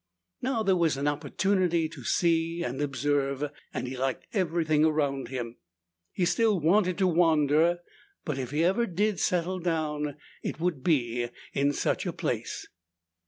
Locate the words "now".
0.41-0.63